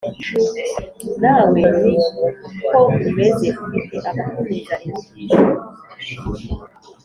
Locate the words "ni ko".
1.81-2.77